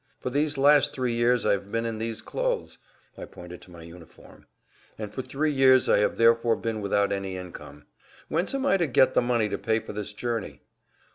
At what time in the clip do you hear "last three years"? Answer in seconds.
0.57-1.45